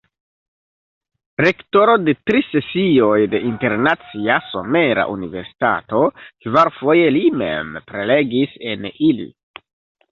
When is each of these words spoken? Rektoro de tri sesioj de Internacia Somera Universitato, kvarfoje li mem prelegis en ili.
Rektoro 1.45 1.97
de 2.07 2.15
tri 2.29 2.41
sesioj 2.47 3.19
de 3.35 3.43
Internacia 3.51 4.39
Somera 4.49 5.07
Universitato, 5.19 6.03
kvarfoje 6.47 7.15
li 7.19 7.25
mem 7.45 7.75
prelegis 7.95 8.59
en 8.75 8.95
ili. 9.13 9.33